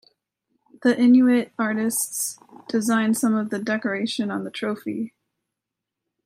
[0.81, 5.13] The Inuit artists designed some of the decoration on the trophy.